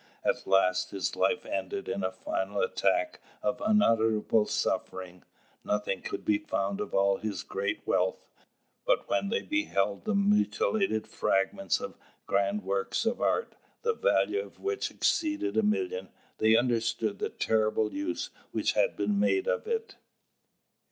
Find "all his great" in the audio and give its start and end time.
6.95-7.85